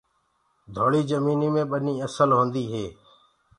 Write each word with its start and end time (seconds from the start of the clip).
ڍوݪي 0.73 1.01
جميني 1.09 1.49
مي 1.53 1.63
ٻني 1.71 1.93
اسل 2.05 2.29
هوندي 2.37 2.63
هي۔ 2.73 2.85